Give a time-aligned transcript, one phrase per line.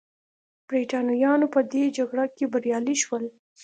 [0.69, 3.23] برېټانویان په دې جګړه کې بریالي شول.